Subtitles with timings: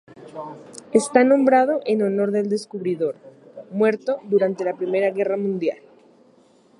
[0.93, 3.17] Está nombrado en honor del descubridor,
[3.69, 5.77] muerto durante la Primera Guerra Mundial.